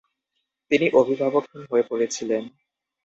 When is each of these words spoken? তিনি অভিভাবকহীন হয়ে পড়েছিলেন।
তিনি 0.71 0.87
অভিভাবকহীন 0.91 1.63
হয়ে 1.71 1.83
পড়েছিলেন। 1.89 2.43